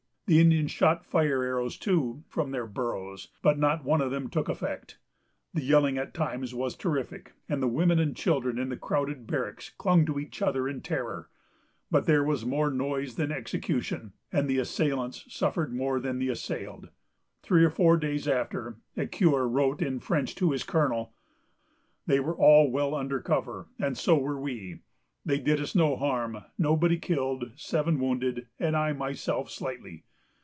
The 0.27 0.39
Indians 0.39 0.71
shot 0.71 1.03
fire 1.03 1.43
arrows, 1.43 1.77
too, 1.77 2.23
from 2.29 2.51
their 2.51 2.65
burrows, 2.65 3.27
but 3.41 3.59
not 3.59 3.83
one 3.83 3.99
of 3.99 4.11
them 4.11 4.29
took 4.29 4.47
effect. 4.47 4.97
The 5.53 5.61
yelling 5.61 5.97
at 5.97 6.13
times 6.13 6.55
was 6.55 6.73
terrific, 6.77 7.33
and 7.49 7.61
the 7.61 7.67
women 7.67 7.99
and 7.99 8.15
children 8.15 8.57
in 8.57 8.69
the 8.69 8.77
crowded 8.77 9.27
barracks 9.27 9.71
clung 9.77 10.05
to 10.05 10.17
each 10.17 10.41
other 10.41 10.69
in 10.69 10.79
terror; 10.79 11.27
but 11.89 12.05
there 12.05 12.23
was 12.23 12.45
more 12.45 12.71
noise 12.71 13.15
than 13.15 13.29
execution, 13.33 14.13
and 14.31 14.47
the 14.47 14.57
assailants 14.57 15.25
suffered 15.27 15.73
more 15.73 15.99
than 15.99 16.17
the 16.17 16.29
assailed. 16.29 16.91
Three 17.43 17.65
or 17.65 17.69
four 17.69 17.97
days 17.97 18.25
after, 18.25 18.77
Ecuyer 18.95 19.49
wrote 19.49 19.81
in 19.81 19.99
French 19.99 20.33
to 20.35 20.51
his 20.51 20.63
colonel, 20.63 21.13
"They 22.05 22.21
were 22.21 22.37
all 22.37 22.71
well 22.71 22.95
under 22.95 23.19
cover, 23.19 23.67
and 23.77 23.97
so 23.97 24.17
were 24.17 24.39
we. 24.39 24.79
They 25.25 25.39
did 25.39 25.59
us 25.59 25.75
no 25.75 25.97
harm: 25.97 26.45
nobody 26.57 26.97
killed; 26.97 27.51
seven 27.57 27.99
wounded, 27.99 28.47
and 28.61 28.77
I 28.77 28.93
myself 28.93 29.51
slightly. 29.51 30.05